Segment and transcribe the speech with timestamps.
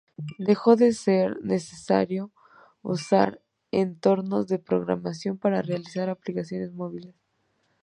[0.39, 2.31] Dejó de ser necesario
[2.81, 7.13] usar entornos de programación para realizar aplicaciones móviles.